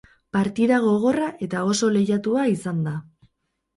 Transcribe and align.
Partida 0.35 0.79
gogorra 0.85 1.27
eta 1.47 1.61
oso 1.73 1.91
lehiatua 1.99 2.47
izan 2.57 2.85
da. 2.89 2.95